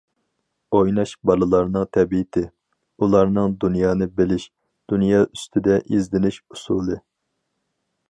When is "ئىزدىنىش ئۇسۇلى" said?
5.85-7.03